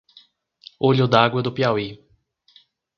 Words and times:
Olho 0.79 1.07
d'Água 1.07 1.43
do 1.43 1.51
Piauí 1.51 2.03